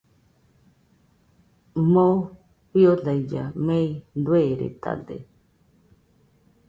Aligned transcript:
Moo 1.93 2.15
fiodailla 2.71 3.43
mei 3.67 3.87
dueredade 4.25 5.17